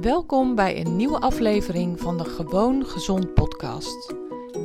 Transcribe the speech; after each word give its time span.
Welkom 0.00 0.54
bij 0.54 0.80
een 0.80 0.96
nieuwe 0.96 1.20
aflevering 1.20 2.00
van 2.00 2.18
de 2.18 2.24
Gewoon 2.24 2.86
Gezond 2.86 3.34
podcast. 3.34 4.14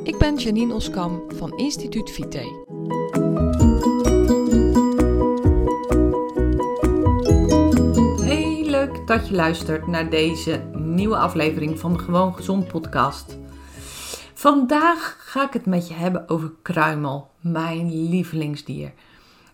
Ik 0.04 0.18
ben 0.18 0.36
Janine 0.36 0.74
Oskam 0.74 1.22
van 1.34 1.58
Instituut 1.58 2.10
Vite. 2.10 2.66
Hey, 8.24 8.64
leuk 8.66 9.06
dat 9.06 9.28
je 9.28 9.34
luistert 9.34 9.86
naar 9.86 10.10
deze 10.10 10.64
nieuwe 10.74 11.16
aflevering 11.16 11.78
van 11.78 11.92
de 11.92 11.98
Gewoon 11.98 12.34
Gezond 12.34 12.68
podcast. 12.68 13.38
Vandaag 14.34 15.16
ga 15.18 15.46
ik 15.46 15.52
het 15.52 15.66
met 15.66 15.88
je 15.88 15.94
hebben 15.94 16.28
over 16.28 16.52
kruimel, 16.62 17.30
mijn 17.40 18.08
lievelingsdier. 18.08 18.92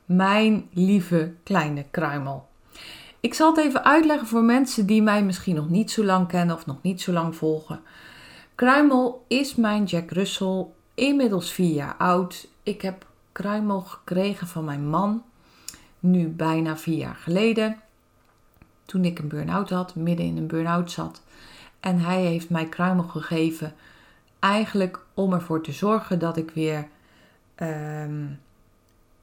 Mijn 0.05 0.69
lieve 0.73 1.35
kleine 1.43 1.85
kruimel. 1.91 2.48
Ik 3.21 3.35
zal 3.35 3.55
het 3.55 3.65
even 3.65 3.85
uitleggen 3.85 4.27
voor 4.27 4.43
mensen 4.43 4.87
die 4.87 5.03
mij 5.03 5.25
misschien 5.25 5.55
nog 5.55 5.69
niet 5.69 5.91
zo 5.91 6.05
lang 6.05 6.29
kennen 6.29 6.57
of 6.57 6.67
nog 6.67 6.83
niet 6.83 7.01
zo 7.01 7.13
lang 7.13 7.37
volgen. 7.37 7.81
Kruimel 8.55 9.25
is 9.29 9.55
mijn 9.55 9.85
Jack 9.85 10.11
Russell, 10.11 10.67
inmiddels 10.95 11.53
vier 11.53 11.75
jaar 11.75 11.95
oud. 11.97 12.49
Ik 12.63 12.83
heb 12.83 13.07
Kruimel 13.33 13.81
gekregen 13.81 14.47
van 14.47 14.65
mijn 14.65 14.89
man, 14.89 15.23
nu 16.01 16.29
bijna 16.29 16.77
vier 16.77 16.97
jaar 16.97 17.15
geleden. 17.15 17.77
Toen 18.85 19.05
ik 19.05 19.19
een 19.19 19.29
burn-out 19.29 19.71
had, 19.71 19.95
midden 19.95 20.27
in 20.27 20.37
een 20.37 20.47
burn-out 20.47 20.91
zat. 20.91 21.23
En 21.81 21.99
hij 21.99 22.23
heeft 22.23 22.51
mij 22.51 22.67
Kruimel 22.67 23.05
gegeven, 23.05 23.75
eigenlijk 24.39 25.01
om 25.15 25.33
ervoor 25.33 25.63
te 25.63 25.73
zorgen 25.73 26.19
dat 26.19 26.37
ik 26.37 26.51
weer 26.51 26.89
ehm, 27.55 28.25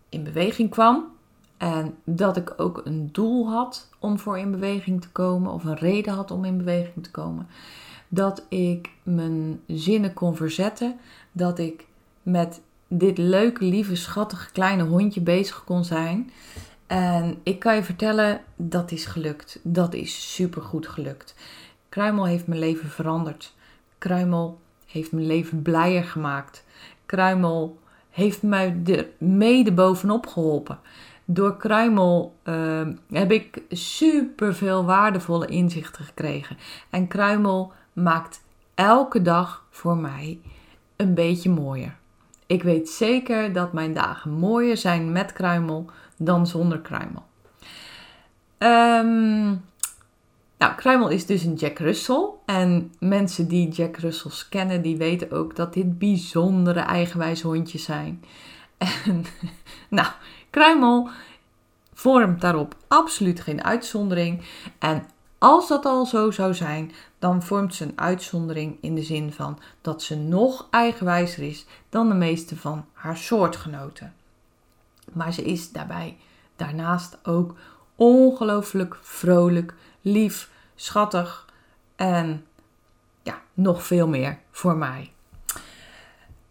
in 0.10 0.24
beweging 0.24 0.70
kwam. 0.70 1.15
En 1.58 1.98
dat 2.04 2.38
ik 2.38 2.54
ook 2.58 2.82
een 2.84 3.10
doel 3.12 3.50
had 3.50 3.90
om 4.00 4.20
voor 4.20 4.38
in 4.40 4.52
beweging 4.52 5.02
te 5.02 5.10
komen, 5.10 5.52
of 5.52 5.64
een 5.64 5.78
reden 5.78 6.14
had 6.14 6.32
om 6.32 6.46
in 6.46 6.58
beweging 6.58 7.04
te 7.04 7.12
komen. 7.12 7.48
Dat 8.08 8.46
ik 8.50 8.90
mijn 9.04 9.62
zinnen 9.68 10.14
kon 10.14 10.36
verzetten. 10.36 11.00
Dat 11.32 11.60
ik 11.60 11.86
met 12.24 12.62
dit 12.88 13.18
leuke, 13.18 13.66
lieve, 13.66 13.96
schattige 13.96 14.52
kleine 14.52 14.84
hondje 14.84 15.22
bezig 15.22 15.64
kon 15.64 15.84
zijn. 15.84 16.32
En 16.88 17.40
ik 17.44 17.60
kan 17.60 17.76
je 17.76 17.84
vertellen, 17.84 18.42
dat 18.56 18.92
is 18.92 19.06
gelukt. 19.06 19.60
Dat 19.64 19.94
is 19.94 20.34
supergoed 20.34 20.88
gelukt. 20.88 21.36
Kruimel 21.90 22.26
heeft 22.26 22.48
mijn 22.48 22.60
leven 22.60 22.90
veranderd. 22.90 23.54
Kruimel 23.98 24.60
heeft 24.86 25.12
mijn 25.12 25.28
leven 25.28 25.62
blijer 25.62 26.04
gemaakt. 26.04 26.64
Kruimel 27.06 27.80
heeft 28.10 28.42
mij 28.42 28.82
er 28.86 29.08
mede 29.18 29.72
bovenop 29.72 30.28
geholpen 30.28 30.80
door 31.26 31.58
Kruimel 31.58 32.36
uh, 32.44 32.88
heb 33.10 33.32
ik 33.32 33.62
super 33.70 34.56
veel 34.56 34.86
waardevolle 34.86 35.48
inzichten 35.48 36.06
gekregen. 36.06 36.58
En 36.90 37.08
Kruimel 37.08 37.72
maakt 37.94 38.44
elke 38.76 39.22
dag 39.22 39.66
voor 39.70 39.98
mij 39.98 40.40
een 40.96 41.14
beetje 41.14 41.50
mooier. 41.50 41.96
Ik 42.46 42.64
weet 42.64 42.90
zeker 42.90 43.54
dat 43.54 43.74
mijn 43.74 43.94
dagen 43.94 44.32
mooier 44.32 44.78
zijn 44.78 45.12
met 45.12 45.34
Kruimel 45.34 45.86
dan 46.18 46.48
zonder 46.48 46.80
Kruimel. 46.80 47.24
Um, 48.58 49.64
nou, 50.58 50.76
Kruimel 50.76 51.10
is 51.10 51.26
dus 51.26 51.44
een 51.44 51.54
Jack 51.54 51.80
Russell. 51.80 52.30
En 52.46 52.94
mensen 53.00 53.48
die 53.48 53.70
Jack 53.70 53.98
Russells 53.98 54.50
kennen, 54.50 54.82
die 54.82 54.98
weten 54.98 55.32
ook 55.32 55.56
dat 55.56 55.74
dit 55.74 55.98
bijzondere 56.00 56.80
eigenwijs 56.80 57.42
hondjes 57.42 57.84
zijn. 57.84 58.24
En 59.06 59.26
nou, 59.90 60.08
Kruimel 60.56 61.10
vormt 61.94 62.42
daarop 62.42 62.76
absoluut 62.88 63.40
geen 63.40 63.64
uitzondering. 63.64 64.44
En 64.80 65.08
als 65.38 65.68
dat 65.68 65.86
al 65.86 66.06
zo 66.06 66.32
zou 66.32 66.54
zijn, 66.54 66.92
dan 67.20 67.44
vormt 67.44 67.76
ze 67.76 67.84
een 67.84 68.00
uitzondering 68.00 68.78
in 68.82 68.96
de 68.96 69.04
zin 69.04 69.34
van 69.34 69.60
dat 69.82 70.04
ze 70.04 70.16
nog 70.16 70.68
eigenwijzer 70.70 71.44
is 71.44 71.66
dan 71.90 72.08
de 72.10 72.14
meeste 72.14 72.58
van 72.58 72.86
haar 72.94 73.18
soortgenoten. 73.18 74.14
Maar 75.14 75.34
ze 75.34 75.44
is 75.44 75.72
daarbij 75.72 76.18
daarnaast 76.56 77.18
ook 77.24 77.56
ongelooflijk 77.96 78.98
vrolijk, 79.02 79.74
lief, 80.02 80.52
schattig 80.76 81.46
en 81.96 82.46
ja, 83.24 83.42
nog 83.54 83.84
veel 83.84 84.08
meer 84.08 84.40
voor 84.52 84.76
mij. 84.76 85.15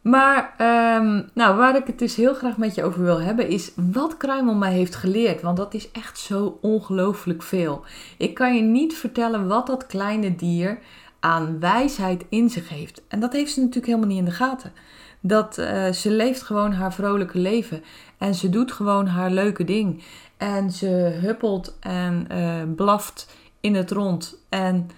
Maar 0.04 0.54
ehm, 0.56 1.22
nou, 1.34 1.56
waar 1.56 1.76
ik 1.76 1.87
het 1.87 1.98
dus 1.98 2.16
heel 2.16 2.34
graag 2.34 2.56
met 2.56 2.75
je 2.75 2.84
over 2.84 3.03
wil 3.03 3.20
hebben, 3.20 3.48
is 3.48 3.72
wat 3.92 4.16
Kruimel 4.16 4.54
mij 4.54 4.72
heeft 4.72 4.94
geleerd. 4.94 5.42
Want 5.42 5.56
dat 5.56 5.75
is 5.75 5.91
echt 5.91 6.19
zo 6.19 6.59
ongelooflijk 6.60 7.42
veel. 7.42 7.84
Ik 8.19 8.34
kan 8.34 8.54
je 8.54 8.62
niet 8.62 8.94
vertellen 8.94 9.47
wat 9.47 9.66
dat 9.66 9.87
kleine 9.87 10.37
dier 10.37 10.78
aan 11.20 11.60
wijsheid 11.60 12.25
in 12.28 12.50
zich 12.50 12.69
heeft. 12.69 13.03
En 13.09 13.20
dat 13.20 13.32
heeft 13.32 13.53
ze 13.53 13.60
natuurlijk 13.60 13.87
helemaal 13.87 14.09
niet 14.09 14.19
in 14.19 14.25
de 14.25 14.31
gaten. 14.31 14.72
Dat 15.20 15.59
uh, 15.59 15.91
ze 15.91 16.10
leeft 16.10 16.42
gewoon 16.42 16.72
haar 16.72 16.92
vrolijke 16.92 17.38
leven. 17.38 17.82
En 18.19 18.34
ze 18.34 18.50
doet 18.50 18.72
gewoon 18.72 19.06
haar 19.06 19.31
leuke 19.31 19.65
ding. 19.65 20.03
En 20.36 20.71
ze 20.71 20.86
huppelt 21.21 21.76
en 21.81 22.26
uh, 22.32 22.75
blaft 22.76 23.28
in 23.60 23.75
het 23.75 23.91
rond. 23.91 24.36
En 24.48 24.91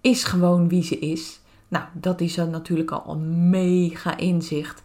is 0.00 0.24
gewoon 0.24 0.68
wie 0.68 0.84
ze 0.84 0.98
is. 0.98 1.40
Nou, 1.72 1.84
dat 1.92 2.20
is 2.20 2.34
dan 2.34 2.50
natuurlijk 2.50 2.90
al 2.90 3.04
een 3.06 3.50
mega 3.50 4.16
inzicht. 4.16 4.82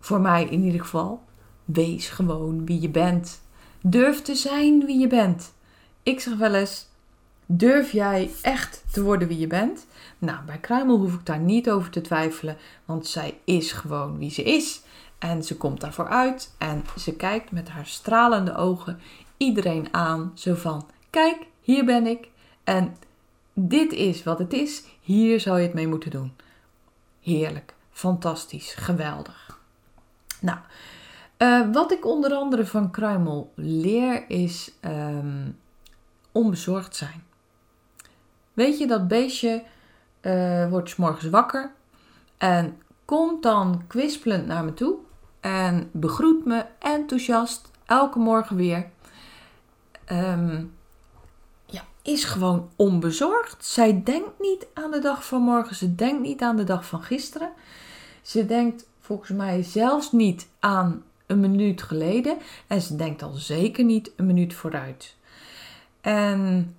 Voor 0.00 0.20
mij 0.20 0.44
in 0.44 0.64
ieder 0.64 0.80
geval. 0.80 1.22
Wees 1.64 2.08
gewoon 2.08 2.66
wie 2.66 2.80
je 2.80 2.88
bent. 2.88 3.40
Durf 3.80 4.22
te 4.22 4.34
zijn 4.34 4.84
wie 4.86 4.98
je 4.98 5.06
bent. 5.06 5.52
Ik 6.02 6.20
zeg 6.20 6.36
wel 6.36 6.54
eens: 6.54 6.86
durf 7.46 7.92
jij 7.92 8.30
echt 8.42 8.84
te 8.92 9.02
worden 9.02 9.28
wie 9.28 9.38
je 9.38 9.46
bent? 9.46 9.86
Nou, 10.18 10.44
bij 10.46 10.58
Kruimel 10.58 10.98
hoef 10.98 11.14
ik 11.14 11.26
daar 11.26 11.40
niet 11.40 11.70
over 11.70 11.90
te 11.90 12.00
twijfelen, 12.00 12.56
want 12.84 13.06
zij 13.06 13.38
is 13.44 13.72
gewoon 13.72 14.18
wie 14.18 14.30
ze 14.30 14.42
is. 14.42 14.82
En 15.18 15.44
ze 15.44 15.56
komt 15.56 15.80
daarvoor 15.80 16.08
uit 16.08 16.54
en 16.58 16.84
ze 16.98 17.14
kijkt 17.14 17.50
met 17.50 17.68
haar 17.68 17.86
stralende 17.86 18.56
ogen 18.56 19.00
iedereen 19.36 19.88
aan. 19.90 20.32
Zo 20.34 20.54
van: 20.54 20.86
kijk, 21.10 21.36
hier 21.60 21.84
ben 21.84 22.06
ik. 22.06 22.28
En 22.64 22.96
dit 23.68 23.92
is 23.92 24.22
wat 24.22 24.38
het 24.38 24.52
is. 24.52 24.84
Hier 25.00 25.40
zou 25.40 25.58
je 25.58 25.66
het 25.66 25.74
mee 25.74 25.88
moeten 25.88 26.10
doen. 26.10 26.32
Heerlijk, 27.20 27.74
fantastisch, 27.90 28.74
geweldig. 28.74 29.58
Nou, 30.40 30.58
uh, 31.38 31.72
wat 31.72 31.92
ik 31.92 32.06
onder 32.06 32.32
andere 32.32 32.66
van 32.66 32.90
Kruimel 32.90 33.52
leer 33.54 34.30
is 34.30 34.72
um, 34.84 35.58
onbezorgd 36.32 36.96
zijn. 36.96 37.22
Weet 38.52 38.78
je, 38.78 38.86
dat 38.86 39.08
beestje 39.08 39.62
uh, 40.22 40.68
wordt 40.68 40.90
s 40.90 40.96
morgens 40.96 41.30
wakker 41.30 41.72
en 42.38 42.78
komt 43.04 43.42
dan 43.42 43.82
kwispelend 43.86 44.46
naar 44.46 44.64
me 44.64 44.74
toe 44.74 44.96
en 45.40 45.88
begroet 45.92 46.44
me 46.44 46.64
enthousiast 46.78 47.70
elke 47.86 48.18
morgen 48.18 48.56
weer. 48.56 48.90
Um, 50.12 50.72
is 52.02 52.24
gewoon 52.24 52.70
onbezorgd. 52.76 53.64
Zij 53.64 54.02
denkt 54.02 54.40
niet 54.40 54.66
aan 54.74 54.90
de 54.90 54.98
dag 54.98 55.26
van 55.26 55.42
morgen. 55.42 55.76
Ze 55.76 55.94
denkt 55.94 56.22
niet 56.22 56.42
aan 56.42 56.56
de 56.56 56.64
dag 56.64 56.86
van 56.86 57.02
gisteren. 57.02 57.52
Ze 58.22 58.46
denkt 58.46 58.88
volgens 59.00 59.30
mij 59.30 59.62
zelfs 59.62 60.12
niet 60.12 60.48
aan 60.58 61.04
een 61.26 61.40
minuut 61.40 61.82
geleden. 61.82 62.38
En 62.66 62.80
ze 62.80 62.96
denkt 62.96 63.22
al 63.22 63.32
zeker 63.32 63.84
niet 63.84 64.10
een 64.16 64.26
minuut 64.26 64.54
vooruit. 64.54 65.16
En 66.00 66.74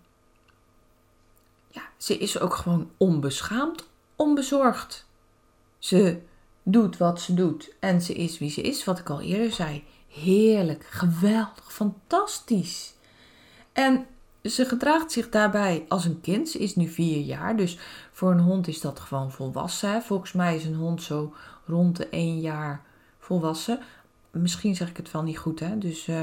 ja, 1.68 1.82
ze 1.98 2.18
is 2.18 2.40
ook 2.40 2.56
gewoon 2.56 2.90
onbeschaamd, 2.98 3.90
onbezorgd. 4.16 5.06
Ze 5.80 6.22
doet 6.64 6.98
wat 6.98 7.22
ze 7.22 7.34
doet 7.34 7.74
en 7.80 8.02
ze 8.02 8.14
is 8.14 8.40
wie 8.40 8.50
ze 8.50 8.62
is, 8.62 8.84
wat 8.84 9.00
ik 9.00 9.10
al 9.10 9.22
eerder 9.22 9.52
zei. 9.52 9.84
Heerlijk, 10.08 10.84
geweldig, 10.84 11.74
fantastisch. 11.74 12.94
En 13.74 14.06
ze 14.44 14.66
gedraagt 14.66 15.12
zich 15.12 15.30
daarbij 15.30 15.86
als 15.88 16.06
een 16.06 16.22
kind. 16.22 16.50
Ze 16.50 16.60
is 16.60 16.76
nu 16.76 16.88
vier 16.88 17.20
jaar, 17.20 17.58
dus 17.58 17.78
voor 18.12 18.32
een 18.32 18.40
hond 18.40 18.68
is 18.68 18.82
dat 18.82 19.00
gewoon 19.00 19.32
volwassen. 19.32 20.04
Volgens 20.04 20.32
mij 20.32 20.56
is 20.56 20.66
een 20.66 20.76
hond 20.76 21.04
zo 21.04 21.34
rond 21.66 21.98
de 21.98 22.10
één 22.10 22.40
jaar 22.40 22.82
volwassen. 23.20 23.80
Misschien 24.32 24.76
zeg 24.76 24.90
ik 24.90 24.98
het 24.98 25.12
wel 25.12 25.24
niet 25.24 25.38
goed, 25.38 25.60
hè. 25.60 25.78
Dus, 25.78 26.08
uh, 26.08 26.22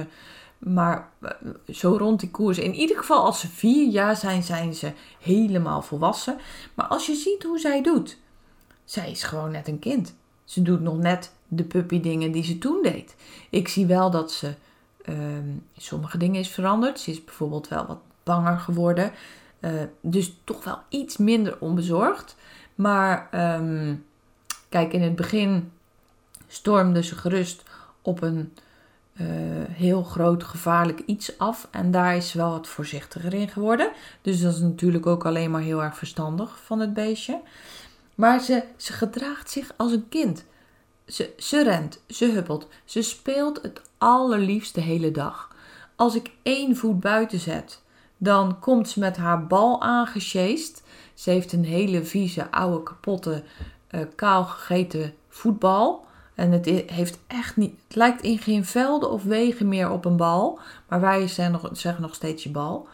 maar 0.59 1.09
uh, 1.20 1.31
zo 1.69 1.97
rond 1.97 2.20
die 2.20 2.31
koers. 2.31 2.59
In 2.59 2.75
ieder 2.75 2.97
geval, 2.97 3.25
als 3.25 3.41
ze 3.41 3.49
vier 3.49 3.91
jaar 3.91 4.17
zijn, 4.17 4.43
zijn 4.43 4.75
ze 4.75 4.93
helemaal 5.21 5.82
volwassen. 5.82 6.38
Maar 6.75 6.87
als 6.87 7.06
je 7.06 7.14
ziet 7.14 7.43
hoe 7.43 7.59
zij 7.59 7.82
doet, 7.82 8.19
zij 8.85 9.11
is 9.11 9.23
gewoon 9.23 9.50
net 9.50 9.69
een 9.69 9.79
kind. 9.79 10.14
Ze 10.44 10.62
doet 10.62 10.81
nog 10.81 10.99
net 10.99 11.32
de 11.49 11.64
puppy 11.64 12.00
dingen 12.00 12.32
die 12.32 12.44
ze 12.44 12.59
toen 12.59 12.82
deed. 12.82 13.14
Ik 13.50 13.69
zie 13.69 13.87
wel 13.87 14.11
dat 14.11 14.32
ze 14.32 14.55
uh, 15.09 15.17
sommige 15.76 16.19
dingen 16.19 16.41
is 16.41 16.49
veranderd. 16.49 17.00
Ze 17.00 17.11
is 17.11 17.25
bijvoorbeeld 17.25 17.69
wel 17.69 17.87
wat 17.87 17.99
banger 18.29 18.59
geworden. 18.59 19.13
Uh, 19.61 19.71
dus 20.01 20.41
toch 20.45 20.65
wel 20.65 20.79
iets 20.89 21.17
minder 21.17 21.57
onbezorgd. 21.61 22.37
Maar 22.75 23.29
um, 23.59 24.05
kijk, 24.69 24.93
in 24.93 25.03
het 25.03 25.17
begin 25.17 25.73
stormde 26.47 27.03
ze 27.03 27.15
gerust 27.15 27.63
op 28.03 28.23
een 28.23 28.53
heel 29.71 30.03
groot 30.03 30.45
gevaarlijk 30.45 31.01
iets 31.07 31.39
af. 31.39 31.69
En 31.71 31.91
daar 31.91 32.17
is 32.17 32.31
ze 32.31 32.39
wel 32.39 32.51
wat 32.51 32.69
voorzichtiger 32.69 33.35
in 33.35 33.49
geworden. 33.49 33.91
Dus 34.23 34.41
dat 34.41 34.55
is 34.55 34.61
natuurlijk 34.61 35.07
ook 35.07 35.27
alleen 35.27 35.51
maar 35.51 35.61
heel 35.61 35.83
erg 35.83 35.97
verstandig 35.97 36.59
van 36.65 36.81
het 36.81 36.95
beestje. 36.95 37.41
Maar 38.15 38.41
ze, 38.41 38.65
ze 38.77 38.93
gedraagt 38.93 39.51
zich 39.51 39.73
als 39.77 39.93
een 39.93 40.09
kind. 40.09 40.45
Ze, 41.07 41.35
ze 41.37 41.63
rent, 41.63 42.01
ze 42.07 42.25
huppelt, 42.25 42.69
ze 42.85 43.03
speelt 43.03 43.63
het 43.63 43.83
allerliefst 43.99 44.75
de 44.75 44.81
hele 44.81 45.11
dag. 45.11 45.55
Als 45.97 46.15
ik 46.15 46.31
één 46.43 46.77
voet 46.77 47.01
buiten 47.01 47.39
zet, 47.39 47.83
dan 48.19 48.59
komt 48.59 48.88
ze 48.88 48.99
met 48.99 49.17
haar 49.17 49.47
bal 49.47 49.82
aangesjeest. 49.82 50.82
Ze 51.15 51.31
heeft 51.31 51.53
een 51.53 51.65
hele 51.65 52.05
vieze, 52.05 52.50
oude, 52.50 52.82
kapotte, 52.82 53.43
uh, 53.91 54.00
kaal 54.15 54.44
gegeten 54.44 55.15
voetbal. 55.29 56.06
En 56.35 56.53
het 56.53 56.65
heeft 56.87 57.19
echt 57.26 57.56
niet. 57.56 57.75
Het 57.87 57.97
lijkt 57.97 58.23
in 58.23 58.38
geen 58.38 58.65
velden 58.65 59.11
of 59.11 59.23
wegen 59.23 59.69
meer 59.69 59.91
op 59.91 60.05
een 60.05 60.17
bal. 60.17 60.59
Maar 60.88 61.00
wij 61.00 61.29
zeggen 61.29 61.53
nog, 61.53 61.69
zeggen 61.73 62.03
nog 62.03 62.15
steeds 62.15 62.43
je 62.43 62.50
bal. 62.50 62.88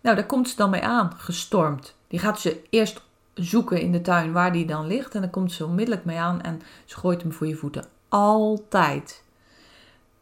Nou, 0.00 0.16
daar 0.16 0.26
komt 0.26 0.48
ze 0.48 0.56
dan 0.56 0.70
mee 0.70 0.82
aan, 0.82 1.12
gestormd. 1.16 1.94
Die 2.08 2.18
gaat 2.18 2.40
ze 2.40 2.62
eerst 2.70 3.02
zoeken 3.34 3.80
in 3.80 3.92
de 3.92 4.00
tuin 4.00 4.32
waar 4.32 4.52
die 4.52 4.66
dan 4.66 4.86
ligt. 4.86 5.14
En 5.14 5.20
dan 5.20 5.30
komt 5.30 5.52
ze 5.52 5.64
onmiddellijk 5.64 6.04
mee 6.04 6.18
aan 6.18 6.40
en 6.40 6.62
ze 6.84 6.96
gooit 6.96 7.22
hem 7.22 7.32
voor 7.32 7.46
je 7.46 7.56
voeten. 7.56 7.84
Altijd. 8.08 9.24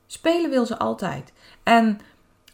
Spelen 0.07 0.51
wil 0.51 0.67
ze 0.67 0.79
altijd. 0.79 1.33
En 1.63 2.01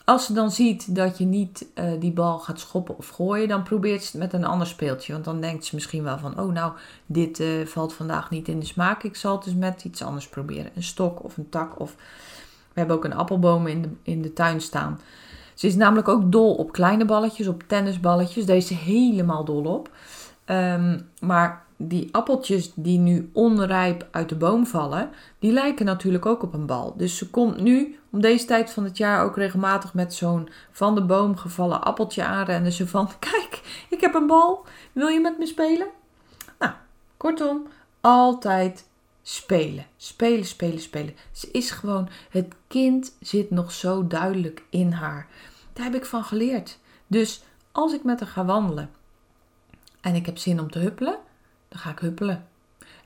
als 0.07 0.27
ze 0.27 0.33
dan 0.33 0.51
ziet 0.51 0.95
dat 0.95 1.19
je 1.19 1.25
niet 1.25 1.67
uh, 1.75 1.85
die 2.01 2.13
bal 2.13 2.39
gaat 2.39 2.61
schoppen 2.61 2.99
of 2.99 3.09
gooien, 3.09 3.49
dan 3.49 3.63
probeert 3.63 4.03
ze 4.03 4.11
het 4.19 4.21
met 4.21 4.33
een 4.33 4.49
ander 4.49 4.67
speeltje. 4.67 5.13
Want 5.13 5.25
dan 5.25 5.41
denkt 5.41 5.65
ze 5.65 5.75
misschien 5.75 6.03
wel 6.03 6.19
van, 6.19 6.41
oh 6.41 6.53
nou, 6.53 6.73
dit 7.07 7.41
uh, 7.41 7.67
valt 7.67 7.93
vandaag 7.93 8.31
niet 8.31 8.49
in 8.49 8.61
de 8.61 8.67
smaak. 8.67 9.03
Ik 9.03 9.17
zal 9.17 9.35
het 9.35 9.45
dus 9.45 9.55
met 9.55 9.85
iets 9.85 10.03
anders 10.03 10.29
proberen. 10.29 10.71
Een 10.75 10.83
stok 10.83 11.25
of 11.25 11.37
een 11.37 11.49
tak. 11.49 11.81
Of 11.81 11.95
we 12.73 12.79
hebben 12.79 12.97
ook 12.97 13.05
een 13.05 13.15
appelboom 13.15 13.67
in 13.67 13.83
de, 13.83 13.89
in 14.03 14.23
de 14.23 14.33
tuin 14.33 14.61
staan. 14.61 15.01
Ze 15.55 15.67
is 15.67 15.77
namelijk 15.77 16.09
ook 16.09 16.33
dol 16.33 16.55
op 16.55 16.73
kleine 16.73 17.05
balletjes, 17.05 17.47
op 17.47 17.63
tennisballetjes. 17.67 18.47
Daar 18.47 18.57
is 18.57 18.67
ze 18.67 18.75
helemaal 18.75 19.45
dol 19.45 19.65
op. 19.65 19.91
Um, 20.47 21.09
maar 21.21 21.65
die 21.77 22.09
appeltjes 22.13 22.73
die 22.75 22.99
nu 22.99 23.31
onrijp 23.33 24.09
uit 24.11 24.29
de 24.29 24.35
boom 24.35 24.67
vallen, 24.67 25.11
die 25.39 25.53
lijken 25.53 25.87
natuurlijk 25.87 26.27
ook 26.27 26.43
op 26.43 26.55
een 26.55 26.67
bal. 26.67 26.95
Dus 26.97 27.17
ze 27.17 27.31
komt 27.31 27.61
nu 27.61 27.99
om 28.17 28.23
deze 28.23 28.45
tijd 28.45 28.71
van 28.71 28.85
het 28.85 28.97
jaar 28.97 29.25
ook 29.25 29.37
regelmatig 29.37 29.95
met 29.95 30.15
zo'n 30.15 30.49
van 30.71 30.95
de 30.95 31.05
boom 31.05 31.37
gevallen 31.37 31.83
appeltje 31.83 32.25
aanrennen. 32.25 32.73
Ze 32.73 32.87
van, 32.87 33.11
kijk, 33.31 33.85
ik 33.89 34.01
heb 34.01 34.15
een 34.15 34.27
bal, 34.27 34.67
wil 34.93 35.09
je 35.09 35.21
met 35.21 35.39
me 35.39 35.47
spelen? 35.47 35.87
Nou, 36.59 36.73
kortom, 37.17 37.67
altijd 38.01 38.87
spelen. 39.23 39.87
Spelen, 39.97 40.45
spelen, 40.45 40.81
spelen. 40.81 41.15
Ze 41.33 41.51
is 41.51 41.71
gewoon, 41.71 42.09
het 42.31 42.55
kind 42.69 43.17
zit 43.21 43.51
nog 43.51 43.73
zo 43.73 44.07
duidelijk 44.07 44.63
in 44.71 44.93
haar. 44.93 45.29
Daar 45.73 45.85
heb 45.85 45.95
ik 45.95 46.05
van 46.05 46.25
geleerd. 46.25 46.79
Dus 47.07 47.43
als 47.73 47.93
ik 47.93 48.05
met 48.05 48.21
haar 48.21 48.29
ga 48.29 48.45
wandelen 48.45 48.91
en 50.01 50.15
ik 50.15 50.27
heb 50.27 50.39
zin 50.39 50.61
om 50.61 50.71
te 50.71 50.79
huppelen, 50.79 51.19
dan 51.69 51.79
ga 51.79 51.91
ik 51.91 51.99
huppelen. 51.99 52.47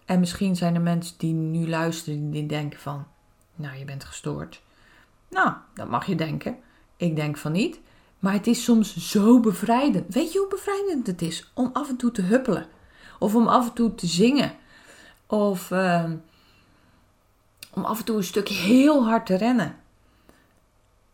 En 0.05 0.21
misschien 0.21 0.57
zijn 0.57 0.75
er 0.75 0.81
mensen 0.81 1.19
die 1.19 1.33
nu 1.33 1.69
luisteren 1.69 2.31
die 2.31 2.47
denken 2.47 2.81
van, 2.81 3.07
nou 3.55 3.79
je 3.79 3.85
bent 3.85 4.05
gestoord. 4.05 4.63
Nou, 5.31 5.53
dat 5.75 5.89
mag 5.89 6.07
je 6.07 6.15
denken. 6.15 6.57
Ik 6.97 7.17
denk 7.17 7.37
van 7.37 7.53
niet. 7.53 7.81
Maar 8.19 8.33
het 8.33 8.47
is 8.47 8.65
soms 8.65 9.11
zo 9.11 9.41
bevrijdend. 9.41 10.15
Weet 10.15 10.33
je 10.33 10.39
hoe 10.39 10.49
bevrijdend 10.49 11.07
het 11.07 11.23
is 11.23 11.51
om 11.55 11.71
af 11.73 11.89
en 11.89 11.97
toe 11.97 12.11
te 12.11 12.23
huppelen? 12.23 12.67
Of 13.19 13.35
om 13.35 13.47
af 13.47 13.69
en 13.69 13.73
toe 13.73 13.95
te 13.95 14.07
zingen? 14.07 14.53
Of 15.27 15.71
uh, 15.71 16.11
om 17.75 17.85
af 17.85 17.99
en 17.99 18.05
toe 18.05 18.17
een 18.17 18.25
stukje 18.25 18.55
heel 18.55 19.05
hard 19.05 19.27
te 19.27 19.35
rennen? 19.35 19.77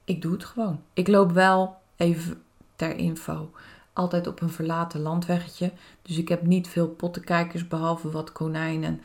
Ik 0.05 0.23
doe 0.23 0.33
het 0.33 0.45
gewoon. 0.45 0.83
Ik 0.93 1.09
loop 1.09 1.33
wel, 1.33 1.77
even 1.97 2.43
ter 2.77 2.97
info, 2.97 3.51
altijd 3.93 4.27
op 4.27 4.41
een 4.41 4.51
verlaten 4.51 5.01
landweggetje. 5.01 5.73
Dus 6.03 6.19
ik 6.19 6.29
heb 6.29 6.43
niet 6.43 6.69
veel 6.69 6.89
pottenkijkers 6.89 7.69
behalve 7.69 8.11
wat 8.11 8.33
konijnen, 8.33 9.03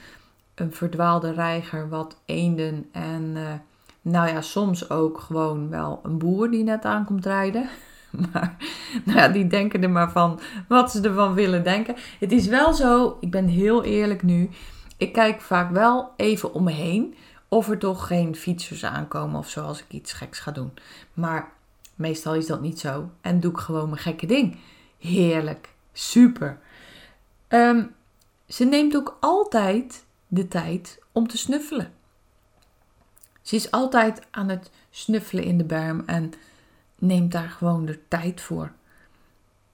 een 0.56 0.74
verdwaalde 0.74 1.32
reiger, 1.32 1.90
wat 1.90 2.18
eenden 2.26 2.90
en 2.92 3.36
uh, 3.36 3.54
nou 4.02 4.28
ja, 4.28 4.42
soms 4.42 4.90
ook 4.90 5.20
gewoon 5.20 5.70
wel 5.70 6.00
een 6.04 6.18
boer 6.18 6.52
die 6.52 6.64
net 6.64 6.86
aankomt 6.86 7.26
rijden. 7.26 7.70
Maar 8.32 8.56
nou 9.06 9.18
ja, 9.18 9.28
die 9.28 9.48
denken 9.48 9.84
er 9.84 9.90
maar 9.90 10.12
van 10.12 10.40
wat 10.68 10.92
ze 10.92 11.02
ervan 11.02 11.34
willen 11.34 11.64
denken. 11.64 11.96
Het 12.20 12.32
is 12.32 12.48
wel 12.48 12.74
zo, 12.74 13.18
ik 13.20 13.32
ben 13.32 13.48
heel 13.48 13.84
eerlijk 13.84 14.24
nu. 14.24 14.50
Ik 14.98 15.14
kijk 15.14 15.42
vaak 15.42 15.72
wel 15.72 16.12
even 16.16 16.54
om 16.54 16.64
me 16.64 16.72
heen 16.72 17.16
of 17.48 17.70
er 17.70 17.78
toch 17.78 18.08
geen 18.08 18.36
fietsers 18.36 18.86
aankomen 18.86 19.40
of 19.40 19.50
zo 19.50 19.64
als 19.64 19.80
ik 19.80 19.86
iets 19.90 20.14
geks 20.14 20.40
ga 20.40 20.52
doen. 20.52 20.74
Maar 21.14 21.52
meestal 21.96 22.36
is 22.36 22.48
dat 22.48 22.62
niet 22.62 22.80
zo 22.80 23.10
en 23.22 23.40
doe 23.40 23.52
ik 23.52 23.58
gewoon 23.58 23.90
mijn 23.90 24.02
gekke 24.02 24.26
ding. 24.26 24.60
Heerlijk, 24.98 25.70
super. 25.94 26.60
Um, 27.50 27.96
ze 28.48 28.66
neemt 28.66 28.96
ook 28.96 29.18
altijd 29.20 30.06
de 30.28 30.48
tijd 30.48 31.00
om 31.12 31.28
te 31.28 31.38
snuffelen. 31.38 31.94
Ze 33.42 33.56
is 33.56 33.72
altijd 33.72 34.22
aan 34.32 34.50
het 34.50 34.72
snuffelen 34.90 35.44
in 35.44 35.58
de 35.58 35.64
berm 35.64 36.04
en 36.06 36.34
neemt 36.96 37.32
daar 37.32 37.50
gewoon 37.50 37.86
de 37.86 38.00
tijd 38.08 38.42
voor. 38.42 38.72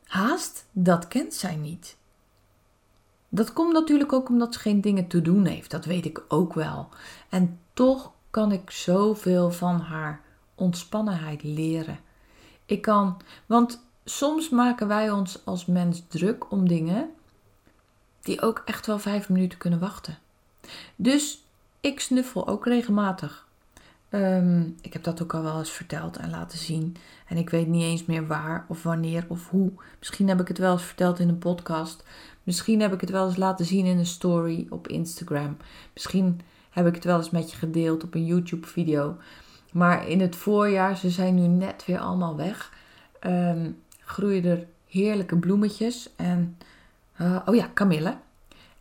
Haast, 0.03 0.65
dat 0.71 1.07
kent 1.07 1.33
zij 1.33 1.55
niet. 1.55 1.97
Dat 3.29 3.53
komt 3.53 3.73
natuurlijk 3.73 4.13
ook 4.13 4.29
omdat 4.29 4.53
ze 4.53 4.59
geen 4.59 4.81
dingen 4.81 5.07
te 5.07 5.21
doen 5.21 5.45
heeft, 5.45 5.71
dat 5.71 5.85
weet 5.85 6.05
ik 6.05 6.21
ook 6.27 6.53
wel. 6.53 6.89
En 7.29 7.59
toch 7.73 8.11
kan 8.29 8.51
ik 8.51 8.71
zoveel 8.71 9.51
van 9.51 9.79
haar 9.79 10.21
ontspannenheid 10.55 11.43
leren. 11.43 11.99
Ik 12.65 12.81
kan, 12.81 13.17
want 13.45 13.85
soms 14.05 14.49
maken 14.49 14.87
wij 14.87 15.11
ons 15.11 15.45
als 15.45 15.65
mens 15.65 16.03
druk 16.07 16.51
om 16.51 16.67
dingen 16.67 17.09
die 18.21 18.41
ook 18.41 18.61
echt 18.65 18.85
wel 18.85 18.99
vijf 18.99 19.29
minuten 19.29 19.57
kunnen 19.57 19.79
wachten. 19.79 20.17
Dus 20.95 21.43
ik 21.79 21.99
snuffel 21.99 22.47
ook 22.47 22.65
regelmatig. 22.65 23.46
Ehm, 24.09 24.61
ik 24.81 24.93
heb 24.93 25.03
dat 25.03 25.21
ook 25.21 25.33
al 25.33 25.43
wel 25.43 25.57
eens 25.57 25.71
verteld 25.71 26.17
en 26.17 26.29
laten 26.29 26.57
zien. 26.57 26.95
En 27.27 27.37
ik 27.37 27.49
weet 27.49 27.67
niet 27.67 27.83
eens 27.83 28.05
meer 28.05 28.27
waar 28.27 28.65
of 28.67 28.83
wanneer 28.83 29.25
of 29.27 29.49
hoe. 29.49 29.71
Misschien 29.99 30.27
heb 30.27 30.39
ik 30.41 30.47
het 30.47 30.57
wel 30.57 30.71
eens 30.71 30.83
verteld 30.83 31.19
in 31.19 31.29
een 31.29 31.37
podcast. 31.37 32.03
Misschien 32.43 32.81
heb 32.81 32.93
ik 32.93 33.01
het 33.01 33.09
wel 33.09 33.25
eens 33.25 33.37
laten 33.37 33.65
zien 33.65 33.85
in 33.85 33.97
een 33.97 34.05
story 34.05 34.67
op 34.69 34.87
Instagram. 34.87 35.57
Misschien 35.93 36.41
heb 36.69 36.87
ik 36.87 36.95
het 36.95 37.03
wel 37.03 37.17
eens 37.17 37.29
met 37.29 37.51
je 37.51 37.57
gedeeld 37.57 38.03
op 38.03 38.13
een 38.13 38.25
YouTube-video. 38.25 39.17
Maar 39.71 40.07
in 40.07 40.21
het 40.21 40.35
voorjaar, 40.35 40.97
ze 40.97 41.09
zijn 41.09 41.35
nu 41.35 41.47
net 41.47 41.85
weer 41.85 41.99
allemaal 41.99 42.35
weg, 42.35 42.73
um, 43.21 43.77
groeien 43.99 44.45
er 44.45 44.65
heerlijke 44.87 45.37
bloemetjes. 45.37 46.09
En, 46.15 46.57
uh, 47.21 47.39
oh 47.45 47.55
ja, 47.55 47.69
kamille. 47.73 48.17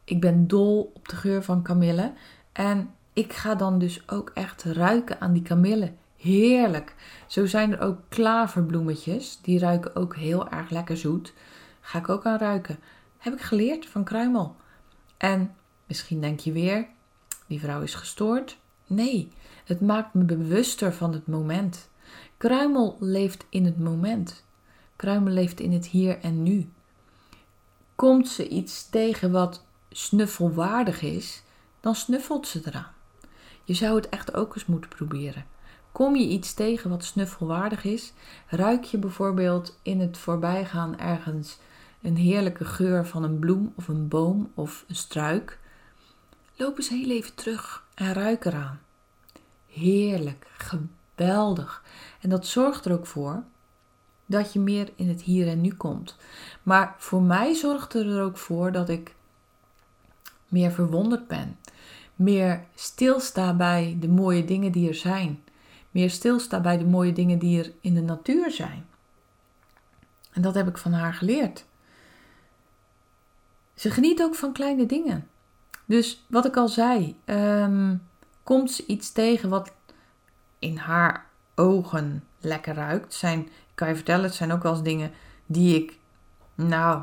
Ik 0.04 0.20
ben 0.20 0.46
dol 0.46 0.92
op 0.94 1.08
de 1.08 1.16
geur 1.16 1.42
van 1.42 1.62
kamille. 1.62 2.12
En 2.52 2.90
ik 3.16 3.32
ga 3.32 3.54
dan 3.54 3.78
dus 3.78 4.08
ook 4.08 4.30
echt 4.34 4.62
ruiken 4.62 5.20
aan 5.20 5.32
die 5.32 5.42
kamille. 5.42 5.92
Heerlijk. 6.16 6.94
Zo 7.26 7.46
zijn 7.46 7.72
er 7.72 7.80
ook 7.80 7.98
klaverbloemetjes. 8.08 9.38
Die 9.42 9.58
ruiken 9.58 9.96
ook 9.96 10.16
heel 10.16 10.48
erg 10.48 10.70
lekker 10.70 10.96
zoet. 10.96 11.32
Ga 11.80 11.98
ik 11.98 12.08
ook 12.08 12.26
aan 12.26 12.38
ruiken. 12.38 12.78
Heb 13.18 13.32
ik 13.32 13.40
geleerd 13.40 13.86
van 13.86 14.04
kruimel. 14.04 14.56
En 15.16 15.54
misschien 15.86 16.20
denk 16.20 16.40
je 16.40 16.52
weer, 16.52 16.86
die 17.46 17.60
vrouw 17.60 17.82
is 17.82 17.94
gestoord. 17.94 18.58
Nee, 18.86 19.32
het 19.64 19.80
maakt 19.80 20.14
me 20.14 20.24
bewuster 20.24 20.92
van 20.92 21.12
het 21.12 21.26
moment. 21.26 21.88
Kruimel 22.36 22.96
leeft 23.00 23.46
in 23.48 23.64
het 23.64 23.78
moment. 23.78 24.44
Kruimel 24.96 25.32
leeft 25.32 25.60
in 25.60 25.72
het 25.72 25.86
hier 25.86 26.20
en 26.20 26.42
nu. 26.42 26.68
Komt 27.94 28.28
ze 28.28 28.48
iets 28.48 28.88
tegen 28.88 29.30
wat 29.30 29.64
snuffelwaardig 29.90 31.02
is, 31.02 31.42
dan 31.80 31.94
snuffelt 31.94 32.46
ze 32.46 32.60
eraan. 32.64 32.94
Je 33.66 33.74
zou 33.74 33.96
het 33.96 34.08
echt 34.08 34.34
ook 34.34 34.54
eens 34.54 34.66
moeten 34.66 34.90
proberen. 34.90 35.44
Kom 35.92 36.16
je 36.16 36.28
iets 36.28 36.54
tegen 36.54 36.90
wat 36.90 37.04
snuffelwaardig 37.04 37.84
is? 37.84 38.12
Ruik 38.46 38.84
je 38.84 38.98
bijvoorbeeld 38.98 39.78
in 39.82 40.00
het 40.00 40.18
voorbijgaan 40.18 40.98
ergens 40.98 41.58
een 42.02 42.16
heerlijke 42.16 42.64
geur 42.64 43.06
van 43.06 43.22
een 43.22 43.38
bloem 43.38 43.72
of 43.76 43.88
een 43.88 44.08
boom 44.08 44.50
of 44.54 44.84
een 44.88 44.96
struik? 44.96 45.58
Loop 46.56 46.76
eens 46.76 46.88
heel 46.88 47.10
even 47.10 47.34
terug 47.34 47.84
en 47.94 48.12
ruik 48.12 48.44
eraan. 48.44 48.80
Heerlijk, 49.66 50.46
geweldig. 50.56 51.82
En 52.20 52.28
dat 52.28 52.46
zorgt 52.46 52.84
er 52.84 52.92
ook 52.92 53.06
voor 53.06 53.42
dat 54.26 54.52
je 54.52 54.60
meer 54.60 54.92
in 54.96 55.08
het 55.08 55.22
hier 55.22 55.48
en 55.48 55.60
nu 55.60 55.74
komt. 55.74 56.16
Maar 56.62 56.94
voor 56.98 57.22
mij 57.22 57.54
zorgt 57.54 57.94
er 57.94 58.22
ook 58.22 58.36
voor 58.36 58.72
dat 58.72 58.88
ik 58.88 59.14
meer 60.48 60.70
verwonderd 60.70 61.26
ben 61.26 61.58
meer 62.16 62.64
stilsta 62.74 63.54
bij 63.54 63.96
de 64.00 64.08
mooie 64.08 64.44
dingen 64.44 64.72
die 64.72 64.88
er 64.88 64.94
zijn. 64.94 65.42
Meer 65.90 66.10
stilsta 66.10 66.60
bij 66.60 66.78
de 66.78 66.84
mooie 66.84 67.12
dingen 67.12 67.38
die 67.38 67.62
er 67.62 67.72
in 67.80 67.94
de 67.94 68.02
natuur 68.02 68.50
zijn. 68.50 68.86
En 70.32 70.42
dat 70.42 70.54
heb 70.54 70.68
ik 70.68 70.78
van 70.78 70.92
haar 70.92 71.14
geleerd. 71.14 71.64
Ze 73.74 73.90
geniet 73.90 74.22
ook 74.22 74.34
van 74.34 74.52
kleine 74.52 74.86
dingen. 74.86 75.28
Dus 75.84 76.24
wat 76.28 76.44
ik 76.44 76.56
al 76.56 76.68
zei, 76.68 77.16
um, 77.24 78.02
komt 78.42 78.70
ze 78.70 78.86
iets 78.86 79.12
tegen 79.12 79.48
wat 79.48 79.72
in 80.58 80.76
haar 80.76 81.26
ogen 81.54 82.24
lekker 82.40 82.74
ruikt. 82.74 83.14
Zijn, 83.14 83.40
ik 83.40 83.74
kan 83.74 83.88
je 83.88 83.94
vertellen, 83.94 84.24
het 84.24 84.34
zijn 84.34 84.52
ook 84.52 84.62
wel 84.62 84.72
eens 84.72 84.82
dingen 84.82 85.10
die 85.46 85.82
ik, 85.82 85.98
nou, 86.54 87.02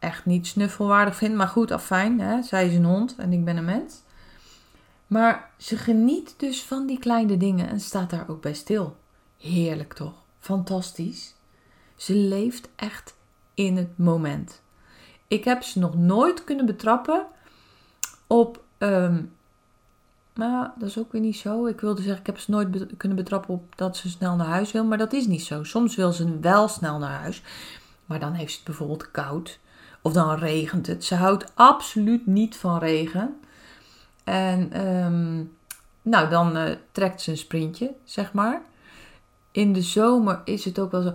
echt 0.00 0.26
niet 0.26 0.46
snuffelwaardig 0.46 1.16
vind. 1.16 1.34
Maar 1.34 1.48
goed, 1.48 1.70
afijn, 1.70 2.20
hè? 2.20 2.42
zij 2.42 2.66
is 2.66 2.74
een 2.74 2.84
hond 2.84 3.14
en 3.16 3.32
ik 3.32 3.44
ben 3.44 3.56
een 3.56 3.64
mens. 3.64 4.02
Maar 5.06 5.50
ze 5.56 5.76
geniet 5.76 6.34
dus 6.36 6.62
van 6.62 6.86
die 6.86 6.98
kleine 6.98 7.36
dingen 7.36 7.68
en 7.68 7.80
staat 7.80 8.10
daar 8.10 8.28
ook 8.28 8.42
bij 8.42 8.54
stil. 8.54 8.96
Heerlijk 9.38 9.92
toch? 9.92 10.14
Fantastisch. 10.38 11.34
Ze 11.96 12.14
leeft 12.14 12.68
echt 12.76 13.14
in 13.54 13.76
het 13.76 13.98
moment. 13.98 14.62
Ik 15.28 15.44
heb 15.44 15.62
ze 15.62 15.78
nog 15.78 15.94
nooit 15.94 16.44
kunnen 16.44 16.66
betrappen 16.66 17.26
op. 18.26 18.62
Um, 18.78 19.32
nou, 20.34 20.68
dat 20.78 20.88
is 20.88 20.98
ook 20.98 21.12
weer 21.12 21.20
niet 21.20 21.36
zo. 21.36 21.66
Ik 21.66 21.80
wilde 21.80 22.02
zeggen, 22.02 22.20
ik 22.20 22.26
heb 22.26 22.38
ze 22.38 22.50
nooit 22.50 22.96
kunnen 22.96 23.16
betrappen 23.16 23.54
op 23.54 23.76
dat 23.76 23.96
ze 23.96 24.08
snel 24.08 24.36
naar 24.36 24.46
huis 24.46 24.72
wil. 24.72 24.84
Maar 24.84 24.98
dat 24.98 25.12
is 25.12 25.26
niet 25.26 25.42
zo. 25.42 25.64
Soms 25.64 25.96
wil 25.96 26.12
ze 26.12 26.38
wel 26.40 26.68
snel 26.68 26.98
naar 26.98 27.20
huis. 27.20 27.42
Maar 28.06 28.20
dan 28.20 28.32
heeft 28.32 28.50
ze 28.50 28.56
het 28.56 28.66
bijvoorbeeld 28.66 29.10
koud. 29.10 29.58
Of 30.02 30.12
dan 30.12 30.34
regent 30.34 30.86
het. 30.86 31.04
Ze 31.04 31.14
houdt 31.14 31.52
absoluut 31.54 32.26
niet 32.26 32.56
van 32.56 32.78
regen. 32.78 33.40
En 34.24 34.86
um, 34.86 35.56
nou, 36.02 36.28
dan 36.28 36.56
uh, 36.56 36.70
trekt 36.92 37.20
ze 37.20 37.30
een 37.30 37.36
sprintje, 37.36 37.94
zeg 38.04 38.32
maar. 38.32 38.62
In 39.50 39.72
de 39.72 39.82
zomer 39.82 40.40
is 40.44 40.64
het 40.64 40.78
ook 40.78 40.90
wel 40.90 41.02
zo. 41.02 41.12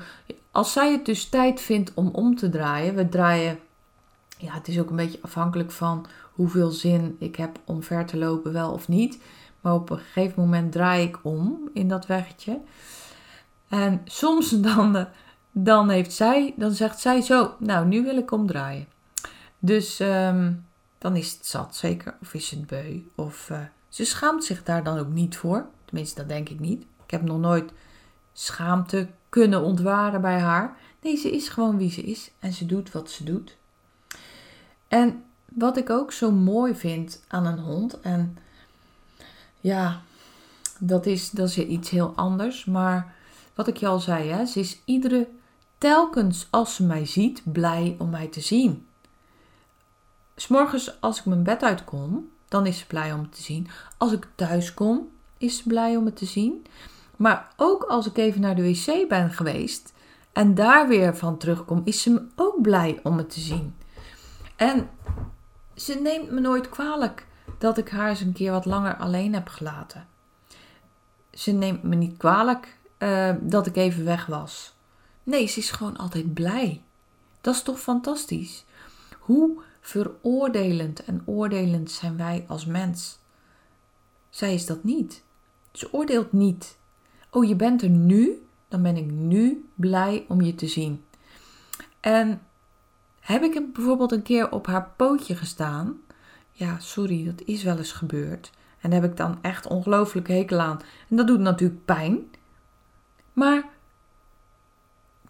Als 0.52 0.72
zij 0.72 0.92
het 0.92 1.06
dus 1.06 1.30
tijd 1.30 1.62
vindt 1.62 1.94
om 1.94 2.10
om 2.12 2.36
te 2.36 2.50
draaien. 2.50 2.96
We 2.96 3.10
draaien. 3.10 3.60
Ja, 4.38 4.54
het 4.54 4.68
is 4.68 4.80
ook 4.80 4.90
een 4.90 4.96
beetje 4.96 5.20
afhankelijk 5.22 5.72
van 5.72 6.06
hoeveel 6.32 6.70
zin 6.70 7.16
ik 7.20 7.36
heb 7.36 7.60
om 7.66 7.84
ver 7.84 8.06
te 8.06 8.18
lopen, 8.18 8.54
wel 8.54 8.72
of 8.72 8.88
niet. 8.88 9.20
Maar 9.62 9.74
op 9.74 9.90
een 9.90 9.98
gegeven 9.98 10.42
moment 10.42 10.72
draai 10.72 11.08
ik 11.08 11.20
om 11.22 11.70
in 11.74 11.88
dat 11.88 12.06
weggetje. 12.06 12.60
En 13.70 14.02
soms 14.06 14.50
dan, 14.70 14.96
uh, 14.96 15.04
dan 15.58 15.90
heeft 15.90 16.14
zij, 16.14 16.54
dan 16.58 16.72
zegt 16.72 17.00
zij 17.00 17.22
zo, 17.22 17.56
nou 17.60 17.88
nu 17.88 18.04
wil 18.04 18.18
ik 18.18 18.32
omdraaien. 18.32 18.88
Dus 19.60 20.00
um, 20.00 20.66
dan 20.98 21.16
is 21.16 21.32
het 21.32 21.46
zat 21.46 21.76
zeker. 21.76 22.16
Of 22.22 22.34
is 22.34 22.50
het 22.50 22.68
beu. 22.68 23.00
Of 23.16 23.50
uh, 23.50 23.60
ze 23.90 24.06
schaamt 24.06 24.44
zich 24.44 24.64
daar 24.64 24.84
dan 24.84 24.98
ook 24.98 25.10
niet 25.10 25.38
voor. 25.38 25.66
Tenminste, 25.86 26.16
dat 26.16 26.30
denk 26.30 26.50
ik 26.50 26.60
niet. 26.60 26.82
Ik 27.04 27.12
heb 27.12 27.22
nog 27.22 27.40
nooit 27.40 27.72
schaamte 28.34 29.08
kunnen 29.30 29.62
ontwaren 29.62 30.22
bij 30.22 30.40
haar. 30.40 30.78
Nee, 31.02 31.16
ze 31.16 31.32
is 31.32 31.50
gewoon 31.50 31.78
wie 31.78 31.92
ze 31.92 32.02
is 32.02 32.32
en 32.40 32.54
ze 32.54 32.66
doet 32.66 32.92
wat 32.92 33.10
ze 33.10 33.24
doet. 33.24 33.58
En 34.88 35.24
wat 35.52 35.78
ik 35.78 35.90
ook 35.90 36.12
zo 36.12 36.32
mooi 36.32 36.76
vind 36.76 37.24
aan 37.28 37.46
een 37.46 37.60
hond, 37.60 38.00
en 38.00 38.38
ja, 39.60 40.02
dat 40.80 41.06
is, 41.06 41.30
dat 41.30 41.48
is 41.48 41.58
iets 41.58 41.90
heel 41.90 42.14
anders, 42.16 42.66
maar 42.66 43.14
wat 43.54 43.68
ik 43.68 43.78
je 43.78 43.88
al 43.88 44.00
zei, 44.00 44.30
hè, 44.30 44.46
ze 44.46 44.60
is 44.60 44.82
iedere, 44.86 45.28
telkens 45.78 46.48
als 46.50 46.76
ze 46.76 46.84
mij 46.84 47.06
ziet, 47.06 47.42
blij 47.44 47.96
om 48.00 48.10
mij 48.10 48.28
te 48.28 48.42
zien. 48.42 48.88
S'morgens 50.36 51.02
als 51.02 51.20
ik 51.20 51.26
mijn 51.26 51.44
bed 51.44 51.64
uitkom, 51.64 52.30
dan 52.48 52.66
is 52.66 52.80
ze 52.80 52.86
blij 52.88 53.14
om 53.14 53.20
het 53.20 53.36
te 53.36 53.42
zien. 53.42 53.68
Als 53.98 54.12
ik 54.12 54.28
thuis 54.36 54.74
kom, 54.74 55.10
is 55.38 55.58
ze 55.58 55.64
blij 55.68 55.96
om 55.96 56.06
het 56.06 56.16
te 56.16 56.26
zien. 56.26 56.66
Maar 57.16 57.54
ook 57.56 57.84
als 57.84 58.06
ik 58.06 58.18
even 58.18 58.42
naar 58.42 58.56
de 58.56 58.64
wc 58.64 59.08
ben 59.08 59.30
geweest 59.30 59.94
en 60.34 60.56
daar 60.56 60.88
weer 60.88 61.16
van 61.16 61.38
terugkom, 61.38 61.82
is 61.84 62.02
ze 62.02 62.28
ook 62.36 62.62
blij 62.62 63.00
om 63.04 63.18
het 63.18 63.30
te 63.30 63.40
zien. 63.40 63.76
En 64.56 64.90
ze 65.76 65.94
neemt 65.94 66.32
me 66.32 66.40
nooit 66.40 66.70
kwalijk 66.70 67.28
dat 67.58 67.78
ik 67.78 67.90
haar 67.90 68.10
eens 68.10 68.22
een 68.22 68.34
keer 68.34 68.52
wat 68.52 68.66
langer 68.66 68.96
alleen 68.96 69.34
heb 69.34 69.48
gelaten. 69.48 70.08
Ze 71.32 71.52
neemt 71.52 71.84
me 71.84 71.96
niet 71.96 72.18
kwalijk 72.18 72.78
uh, 73.00 73.30
dat 73.40 73.68
ik 73.68 73.76
even 73.76 74.06
weg 74.06 74.26
was. 74.26 74.75
Nee, 75.26 75.48
ze 75.48 75.60
is 75.60 75.72
gewoon 75.72 75.98
altijd 75.98 76.34
blij. 76.34 76.82
Dat 77.42 77.56
is 77.56 77.62
toch 77.62 77.80
fantastisch? 77.80 78.66
Hoe 79.20 79.62
veroordelend 79.82 81.04
en 81.04 81.22
oordelend 81.26 81.92
zijn 81.92 82.18
wij 82.18 82.46
als 82.48 82.66
mens? 82.66 83.20
Zij 84.30 84.54
is 84.54 84.66
dat 84.66 84.84
niet. 84.84 85.24
Ze 85.72 85.94
oordeelt 85.94 86.32
niet. 86.32 86.78
Oh, 87.30 87.46
je 87.46 87.56
bent 87.56 87.82
er 87.82 87.90
nu, 87.90 88.46
dan 88.68 88.82
ben 88.82 88.98
ik 88.98 89.12
nu 89.12 89.70
blij 89.76 90.26
om 90.28 90.42
je 90.42 90.56
te 90.56 90.68
zien. 90.68 91.04
En 92.00 92.42
heb 93.20 93.44
ik 93.44 93.54
hem 93.54 93.72
bijvoorbeeld 93.74 94.12
een 94.12 94.22
keer 94.22 94.52
op 94.52 94.68
haar 94.68 94.90
pootje 94.96 95.36
gestaan? 95.36 96.02
Ja, 96.52 96.80
sorry, 96.80 97.26
dat 97.26 97.42
is 97.46 97.64
wel 97.64 97.78
eens 97.78 97.92
gebeurd. 97.92 98.52
En 98.80 98.90
daar 98.90 99.02
heb 99.02 99.12
ik 99.12 99.18
dan 99.18 99.38
echt 99.42 99.68
ongelooflijk 99.68 100.28
hekel 100.28 100.60
aan. 100.60 100.80
En 101.10 101.16
dat 101.16 101.28
doet 101.28 101.40
natuurlijk 101.40 101.86
pijn. 101.86 102.30
Maar 103.34 103.70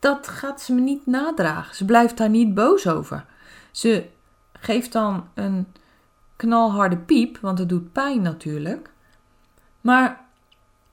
dat 0.05 0.27
gaat 0.27 0.61
ze 0.61 0.73
me 0.73 0.81
niet 0.81 1.05
nadragen. 1.05 1.75
Ze 1.75 1.85
blijft 1.85 2.17
daar 2.17 2.29
niet 2.29 2.53
boos 2.53 2.87
over. 2.87 3.25
Ze 3.71 4.09
geeft 4.53 4.91
dan 4.91 5.27
een 5.33 5.67
knalharde 6.35 6.97
piep, 6.97 7.37
want 7.37 7.59
het 7.59 7.69
doet 7.69 7.91
pijn 7.91 8.21
natuurlijk. 8.21 8.89
Maar 9.81 10.25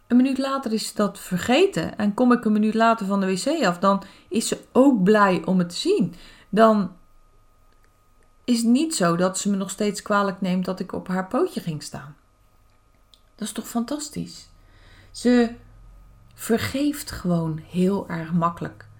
een 0.06 0.16
minuut 0.16 0.38
later 0.38 0.72
is 0.72 0.86
ze 0.86 0.94
dat 0.94 1.18
vergeten 1.18 1.98
en 1.98 2.14
kom 2.14 2.32
ik 2.32 2.44
een 2.44 2.52
minuut 2.52 2.74
later 2.74 3.06
van 3.06 3.20
de 3.20 3.26
wc 3.26 3.64
af, 3.64 3.78
dan 3.78 4.02
is 4.28 4.48
ze 4.48 4.64
ook 4.72 5.02
blij 5.02 5.42
om 5.44 5.58
het 5.58 5.68
te 5.68 5.76
zien. 5.76 6.14
Dan 6.48 6.92
is 8.44 8.58
het 8.58 8.68
niet 8.68 8.94
zo 8.94 9.16
dat 9.16 9.38
ze 9.38 9.50
me 9.50 9.56
nog 9.56 9.70
steeds 9.70 10.02
kwalijk 10.02 10.40
neemt 10.40 10.64
dat 10.64 10.80
ik 10.80 10.92
op 10.92 11.08
haar 11.08 11.26
pootje 11.26 11.60
ging 11.60 11.82
staan. 11.82 12.16
Dat 13.34 13.48
is 13.48 13.52
toch 13.52 13.68
fantastisch? 13.68 14.48
Ze 15.10 15.54
vergeeft 16.34 17.10
gewoon 17.10 17.62
heel 17.70 18.08
erg 18.08 18.32
makkelijk. 18.32 18.90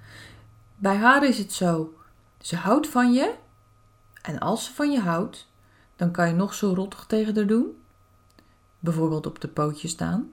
Bij 0.83 0.97
haar 0.97 1.25
is 1.25 1.39
het 1.39 1.53
zo: 1.53 1.95
ze 2.41 2.57
houdt 2.57 2.89
van 2.89 3.13
je 3.13 3.35
en 4.23 4.39
als 4.39 4.65
ze 4.65 4.73
van 4.73 4.91
je 4.91 5.01
houdt, 5.01 5.49
dan 5.97 6.11
kan 6.11 6.29
je 6.29 6.35
nog 6.35 6.55
zo 6.55 6.73
rottig 6.75 7.05
tegen 7.07 7.35
haar 7.35 7.47
doen, 7.47 7.77
bijvoorbeeld 8.79 9.27
op 9.27 9.41
de 9.41 9.49
pootje 9.49 9.89
staan, 9.89 10.31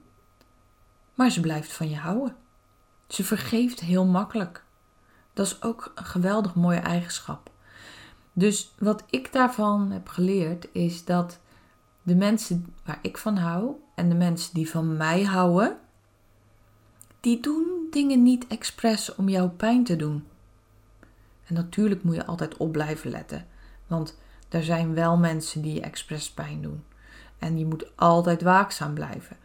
maar 1.13 1.29
ze 1.29 1.39
blijft 1.39 1.74
van 1.74 1.89
je 1.89 1.98
houden. 1.98 2.36
Ze 3.08 3.24
vergeeft 3.24 3.79
heel 3.79 4.06
makkelijk. 4.06 4.63
Dat 5.34 5.46
is 5.46 5.62
ook 5.62 5.91
een 5.96 6.06
geweldig 6.06 6.56
mooie 6.56 6.79
eigenschap. 6.79 7.51
Dus 8.34 8.74
wat 8.79 9.03
ik 9.10 9.34
daarvan 9.34 9.91
heb 9.91 10.08
geleerd 10.08 10.68
is 10.72 11.06
dat 11.06 11.39
de 12.01 12.15
mensen 12.15 12.75
waar 12.86 13.00
ik 13.01 13.18
van 13.18 13.38
hou 13.38 13.75
en 13.96 14.10
de 14.10 14.15
mensen 14.15 14.53
die 14.53 14.70
van 14.70 14.98
mij 14.98 15.24
houden, 15.24 15.77
die 17.20 17.39
doen 17.39 17.88
dingen 17.91 18.24
niet 18.24 18.48
expres 18.48 19.15
om 19.15 19.29
jou 19.29 19.50
pijn 19.50 19.84
te 19.84 19.96
doen. 19.96 20.27
En 21.50 21.56
natuurlijk 21.56 22.03
moet 22.03 22.15
je 22.15 22.25
altijd 22.25 22.58
op 22.58 22.72
blijven 22.72 23.12
letten. 23.12 23.46
Want 23.88 24.18
er 24.50 24.63
zijn 24.63 24.94
wel 24.94 25.18
mensen 25.18 25.62
die 25.62 25.74
je 25.74 25.82
expres 25.82 26.32
pijn 26.32 26.62
doen. 26.62 26.84
En 27.39 27.58
je 27.58 27.65
moet 27.65 27.86
altijd 27.96 28.41
waakzaam 28.41 28.94
blijven. 28.94 29.38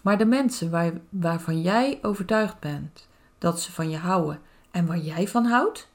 Maar 0.00 0.18
de 0.18 0.24
mensen 0.24 0.70
waar, 0.70 0.92
waarvan 1.08 1.62
jij 1.62 1.98
overtuigd 2.02 2.60
bent 2.60 3.06
dat 3.38 3.60
ze 3.60 3.72
van 3.72 3.90
je 3.90 3.96
houden 3.96 4.40
en 4.70 4.86
waar 4.86 4.98
jij 4.98 5.28
van 5.28 5.44
houdt, 5.44 5.88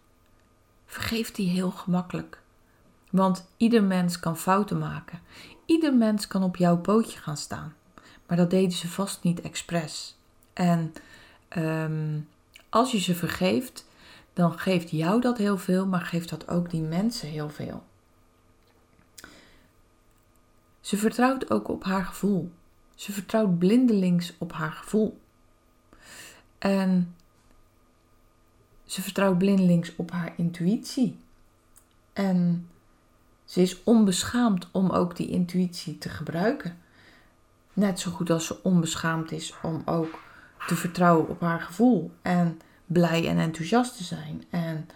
vergeef 0.86 1.32
die 1.32 1.50
heel 1.50 1.72
gemakkelijk. 1.72 2.42
Want 3.10 3.48
ieder 3.58 3.84
mens 3.84 4.20
kan 4.20 4.38
fouten 4.38 4.78
maken. 4.78 5.20
Ieder 5.66 5.94
mens 5.96 6.28
kan 6.28 6.44
op 6.44 6.56
jouw 6.56 6.78
pootje 6.78 7.20
gaan 7.20 7.38
staan. 7.38 7.74
Maar 8.28 8.38
dat 8.38 8.50
deden 8.50 8.72
ze 8.72 8.88
vast 8.88 9.24
niet 9.24 9.42
expres. 9.42 10.18
En 10.54 10.94
um, 11.58 12.28
als 12.70 12.92
je 12.92 13.00
ze 13.00 13.16
vergeeft, 13.16 13.86
dan 14.36 14.60
geeft 14.60 14.90
jou 14.90 15.22
dat 15.22 15.38
heel 15.38 15.58
veel, 15.58 15.88
maar 15.88 16.02
geeft 16.02 16.30
dat 16.30 16.48
ook 16.48 16.70
die 16.70 16.82
mensen 16.82 17.28
heel 17.30 17.50
veel. 17.50 17.84
Ze 20.82 20.98
vertrouwt 20.98 21.50
ook 21.50 21.68
op 21.68 21.84
haar 21.84 22.06
gevoel. 22.06 22.52
Ze 22.96 23.12
vertrouwt 23.12 23.60
blindelings 23.60 24.34
op 24.38 24.54
haar 24.54 24.72
gevoel. 24.72 25.20
En 26.58 27.16
ze 28.86 29.02
vertrouwt 29.02 29.38
blindelings 29.38 29.96
op 29.96 30.12
haar 30.12 30.34
intuïtie. 30.38 31.20
En 32.14 32.70
ze 33.46 33.62
is 33.62 33.84
onbeschaamd 33.84 34.68
om 34.72 34.90
ook 34.90 35.16
die 35.16 35.28
intuïtie 35.28 35.98
te 35.98 36.10
gebruiken. 36.10 36.78
Net 37.74 38.00
zo 38.00 38.12
goed 38.12 38.30
als 38.30 38.46
ze 38.46 38.64
onbeschaamd 38.64 39.32
is 39.32 39.54
om 39.62 39.82
ook 39.86 40.20
te 40.68 40.76
vertrouwen 40.76 41.30
op 41.30 41.42
haar 41.42 41.62
gevoel. 41.62 42.12
En 42.22 42.60
blij 42.86 43.28
en 43.28 43.38
enthousiast 43.38 43.98
te 43.98 44.04
zijn 44.04 44.44
en 44.50 44.90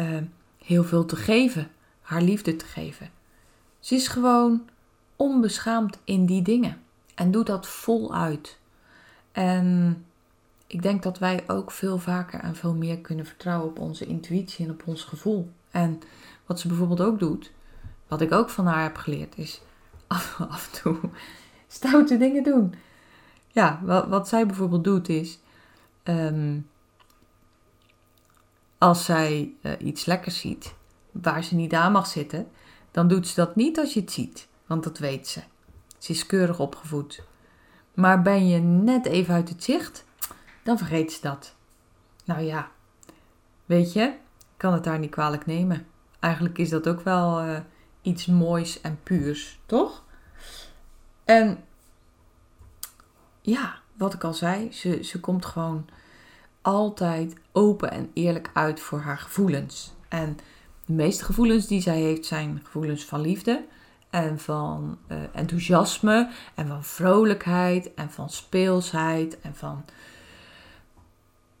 uh, 0.00 0.22
heel 0.64 0.84
veel 0.84 1.04
te 1.04 1.16
geven, 1.16 1.70
haar 2.00 2.22
liefde 2.22 2.56
te 2.56 2.64
geven. 2.64 3.10
Ze 3.78 3.94
is 3.94 4.08
gewoon 4.08 4.68
onbeschaamd 5.16 5.98
in 6.04 6.26
die 6.26 6.42
dingen 6.42 6.80
en 7.14 7.30
doet 7.30 7.46
dat 7.46 7.66
voluit. 7.66 8.58
En 9.32 10.04
ik 10.66 10.82
denk 10.82 11.02
dat 11.02 11.18
wij 11.18 11.44
ook 11.46 11.70
veel 11.70 11.98
vaker 11.98 12.40
en 12.40 12.56
veel 12.56 12.74
meer 12.74 12.98
kunnen 12.98 13.26
vertrouwen 13.26 13.68
op 13.68 13.78
onze 13.78 14.06
intuïtie 14.06 14.64
en 14.64 14.70
op 14.70 14.82
ons 14.86 15.04
gevoel. 15.04 15.50
En 15.70 16.00
wat 16.46 16.60
ze 16.60 16.68
bijvoorbeeld 16.68 17.00
ook 17.00 17.18
doet, 17.18 17.52
wat 18.08 18.20
ik 18.20 18.32
ook 18.32 18.50
van 18.50 18.66
haar 18.66 18.82
heb 18.82 18.96
geleerd, 18.96 19.38
is 19.38 19.60
af, 20.06 20.40
af 20.48 20.72
en 20.72 20.82
toe 20.82 20.98
stoute 21.68 22.16
dingen 22.16 22.42
doen. 22.42 22.74
ja, 23.48 23.80
wat, 23.82 24.08
wat 24.08 24.28
zij 24.28 24.46
bijvoorbeeld 24.46 24.84
doet 24.84 25.08
is. 25.08 25.38
ehm, 26.02 26.58
als 28.80 29.04
zij 29.04 29.54
eh, 29.62 29.72
iets 29.78 30.04
lekkers 30.04 30.38
ziet 30.38 30.74
waar 31.10 31.44
ze 31.44 31.54
niet 31.54 31.74
aan 31.74 31.92
mag 31.92 32.06
zitten, 32.06 32.50
dan 32.90 33.08
doet 33.08 33.28
ze 33.28 33.34
dat 33.34 33.56
niet 33.56 33.78
als 33.78 33.94
je 33.94 34.00
het 34.00 34.12
ziet, 34.12 34.48
want 34.66 34.84
dat 34.84 34.98
weet 34.98 35.28
ze. 35.28 35.42
Ze 35.98 36.12
is 36.12 36.26
keurig 36.26 36.58
opgevoed. 36.58 37.22
Maar 37.94 38.22
ben 38.22 38.48
je 38.48 38.58
net 38.58 39.06
even 39.06 39.34
uit 39.34 39.48
het 39.48 39.64
zicht, 39.64 40.04
dan 40.62 40.78
vergeet 40.78 41.12
ze 41.12 41.20
dat. 41.20 41.54
Nou 42.24 42.40
ja, 42.40 42.70
weet 43.66 43.92
je, 43.92 44.14
kan 44.56 44.72
het 44.72 44.84
daar 44.84 44.98
niet 44.98 45.10
kwalijk 45.10 45.46
nemen. 45.46 45.86
Eigenlijk 46.20 46.58
is 46.58 46.68
dat 46.68 46.88
ook 46.88 47.00
wel 47.00 47.40
eh, 47.40 47.60
iets 48.02 48.26
moois 48.26 48.80
en 48.80 49.00
puurs, 49.02 49.60
toch? 49.66 50.04
En 51.24 51.64
ja, 53.40 53.78
wat 53.96 54.14
ik 54.14 54.24
al 54.24 54.34
zei, 54.34 54.72
ze, 54.72 55.02
ze 55.02 55.20
komt 55.20 55.46
gewoon 55.46 55.88
altijd 56.62 57.34
open 57.52 57.90
en 57.90 58.10
eerlijk 58.14 58.50
uit 58.54 58.80
voor 58.80 59.00
haar 59.00 59.18
gevoelens. 59.18 59.92
En 60.08 60.38
de 60.86 60.92
meeste 60.92 61.24
gevoelens 61.24 61.66
die 61.66 61.80
zij 61.80 62.00
heeft 62.00 62.26
zijn 62.26 62.60
gevoelens 62.64 63.04
van 63.04 63.20
liefde 63.20 63.64
en 64.10 64.38
van 64.38 64.98
eh, 65.06 65.18
enthousiasme 65.32 66.30
en 66.54 66.66
van 66.66 66.84
vrolijkheid 66.84 67.94
en 67.94 68.10
van 68.10 68.30
speelsheid 68.30 69.40
en 69.40 69.56
van 69.56 69.84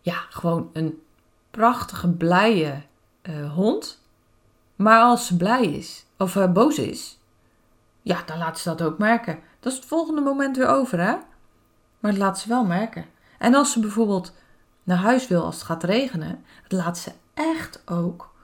ja, 0.00 0.14
gewoon 0.28 0.70
een 0.72 1.02
prachtige, 1.50 2.08
blije 2.08 2.82
eh, 3.22 3.52
hond. 3.52 4.02
Maar 4.76 5.00
als 5.00 5.26
ze 5.26 5.36
blij 5.36 5.64
is 5.64 6.06
of 6.18 6.34
uh, 6.34 6.52
boos 6.52 6.78
is, 6.78 7.18
ja, 8.02 8.22
dan 8.26 8.38
laat 8.38 8.58
ze 8.58 8.68
dat 8.68 8.82
ook 8.82 8.98
merken. 8.98 9.38
Dat 9.60 9.72
is 9.72 9.78
het 9.78 9.88
volgende 9.88 10.20
moment 10.20 10.56
weer 10.56 10.68
over, 10.68 10.98
hè? 10.98 11.16
Maar 12.00 12.10
dat 12.10 12.20
laat 12.20 12.38
ze 12.38 12.48
wel 12.48 12.64
merken. 12.64 13.04
En 13.38 13.54
als 13.54 13.72
ze 13.72 13.80
bijvoorbeeld 13.80 14.34
naar 14.90 14.98
huis 14.98 15.28
wil 15.28 15.44
als 15.44 15.54
het 15.54 15.64
gaat 15.64 15.84
regenen, 15.84 16.44
dat 16.68 16.80
laat 16.80 16.98
ze 16.98 17.12
echt 17.34 17.82
ook 17.86 18.34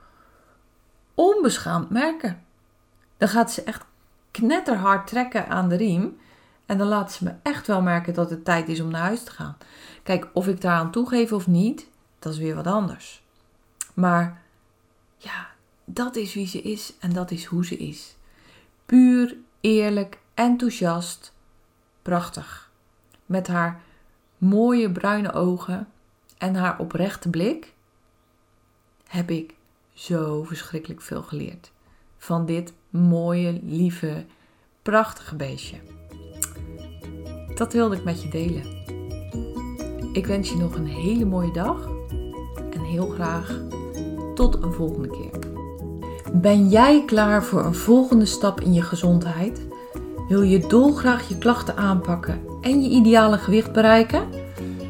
onbeschaamd 1.13 1.89
merken. 1.89 2.43
Dan 3.17 3.27
gaat 3.27 3.51
ze 3.51 3.63
echt 3.63 3.85
knetterhard 4.31 5.07
trekken 5.07 5.47
aan 5.47 5.69
de 5.69 5.75
riem. 5.75 6.17
En 6.65 6.77
dan 6.77 6.87
laat 6.87 7.11
ze 7.11 7.23
me 7.23 7.33
echt 7.43 7.67
wel 7.67 7.81
merken 7.81 8.13
dat 8.13 8.29
het 8.29 8.45
tijd 8.45 8.69
is 8.69 8.79
om 8.79 8.89
naar 8.89 9.01
huis 9.01 9.23
te 9.23 9.31
gaan. 9.31 9.57
Kijk, 10.03 10.29
of 10.33 10.47
ik 10.47 10.61
daaraan 10.61 10.91
toegeef 10.91 11.31
of 11.31 11.47
niet, 11.47 11.89
dat 12.19 12.33
is 12.33 12.39
weer 12.39 12.55
wat 12.55 12.67
anders. 12.67 13.23
Maar 13.93 14.41
ja, 15.17 15.47
dat 15.85 16.15
is 16.15 16.33
wie 16.33 16.47
ze 16.47 16.61
is 16.61 16.93
en 16.99 17.13
dat 17.13 17.31
is 17.31 17.45
hoe 17.45 17.65
ze 17.65 17.77
is. 17.77 18.15
Puur, 18.85 19.37
eerlijk, 19.61 20.19
enthousiast, 20.33 21.33
prachtig. 22.01 22.71
Met 23.25 23.47
haar 23.47 23.81
mooie 24.37 24.91
bruine 24.91 25.33
ogen 25.33 25.87
en 26.37 26.55
haar 26.55 26.79
oprechte 26.79 27.29
blik 27.29 27.73
heb 29.07 29.29
ik 29.29 29.55
zo 29.93 30.43
verschrikkelijk 30.43 31.01
veel 31.01 31.21
geleerd. 31.21 31.71
Van 32.17 32.45
dit 32.45 32.73
mooie, 32.89 33.59
lieve, 33.63 34.25
prachtige 34.81 35.35
beestje. 35.35 35.77
Dat 37.55 37.73
wilde 37.73 37.95
ik 37.95 38.03
met 38.03 38.21
je 38.21 38.29
delen. 38.29 38.85
Ik 40.13 40.25
wens 40.25 40.49
je 40.49 40.57
nog 40.57 40.75
een 40.75 40.87
hele 40.87 41.25
mooie 41.25 41.51
dag 41.51 41.89
en 42.71 42.81
heel 42.81 43.07
graag 43.07 43.59
tot 44.35 44.63
een 44.63 44.73
volgende 44.73 45.09
keer. 45.09 45.39
Ben 46.33 46.69
jij 46.69 47.03
klaar 47.05 47.43
voor 47.43 47.65
een 47.65 47.75
volgende 47.75 48.25
stap 48.25 48.61
in 48.61 48.73
je 48.73 48.81
gezondheid? 48.81 49.67
Wil 50.27 50.41
je 50.41 50.67
dolgraag 50.67 51.27
je 51.29 51.37
klachten 51.37 51.77
aanpakken 51.77 52.41
en 52.61 52.81
je 52.81 52.89
ideale 52.89 53.37
gewicht 53.37 53.71
bereiken? 53.71 54.36